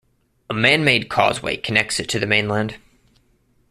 [0.49, 2.77] A man made causeway connects it to the mainland.